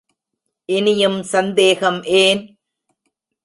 இனியும் 0.69 1.23
சந்தேகம் 1.23 2.03
ஏன்? 2.03 2.41